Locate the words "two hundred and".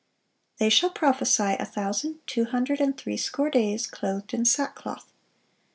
2.25-2.97